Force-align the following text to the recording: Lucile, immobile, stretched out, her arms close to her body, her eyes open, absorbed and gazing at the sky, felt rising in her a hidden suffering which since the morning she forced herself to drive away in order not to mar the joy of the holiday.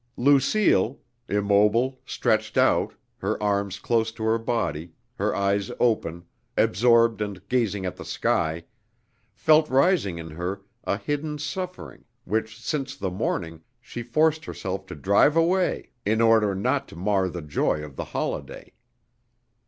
Lucile, 0.17 0.97
immobile, 1.29 1.99
stretched 2.07 2.57
out, 2.57 2.95
her 3.19 3.37
arms 3.43 3.77
close 3.77 4.11
to 4.11 4.23
her 4.23 4.39
body, 4.39 4.93
her 5.13 5.35
eyes 5.35 5.69
open, 5.79 6.25
absorbed 6.57 7.21
and 7.21 7.47
gazing 7.47 7.85
at 7.85 7.95
the 7.97 8.03
sky, 8.03 8.63
felt 9.31 9.69
rising 9.69 10.17
in 10.17 10.31
her 10.31 10.63
a 10.85 10.97
hidden 10.97 11.37
suffering 11.37 12.03
which 12.23 12.59
since 12.59 12.95
the 12.97 13.11
morning 13.11 13.61
she 13.79 14.01
forced 14.01 14.43
herself 14.45 14.87
to 14.87 14.95
drive 14.95 15.35
away 15.37 15.91
in 16.03 16.19
order 16.19 16.55
not 16.55 16.87
to 16.87 16.95
mar 16.95 17.29
the 17.29 17.43
joy 17.43 17.83
of 17.83 17.95
the 17.95 18.05
holiday. 18.05 18.73